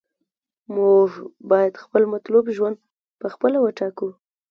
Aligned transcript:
موږ 0.75 1.07
باید 1.51 1.81
خپل 1.83 2.03
مطلوب 2.13 2.45
ژوند 2.55 2.77
په 3.19 3.27
خپله 3.33 3.57
وټاکو. 3.61 4.09